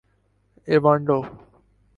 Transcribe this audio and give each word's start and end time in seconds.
ایوانڈو 0.69 1.19